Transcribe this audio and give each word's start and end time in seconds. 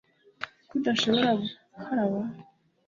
ko 0.69 0.73
udashobora 0.79 1.29
gukaraba 1.75 2.19